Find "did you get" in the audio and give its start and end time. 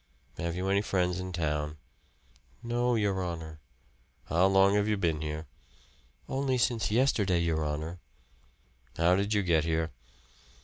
9.15-9.63